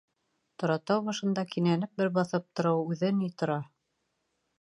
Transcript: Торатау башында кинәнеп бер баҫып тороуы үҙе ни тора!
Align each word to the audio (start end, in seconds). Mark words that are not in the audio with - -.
Торатау 0.61 1.03
башында 1.09 1.43
кинәнеп 1.51 1.93
бер 2.01 2.09
баҫып 2.15 2.47
тороуы 2.61 2.89
үҙе 2.95 3.11
ни 3.19 3.29
тора! 3.43 3.59